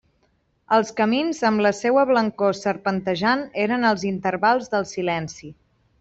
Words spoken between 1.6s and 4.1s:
la seua blancor serpentejant, eren els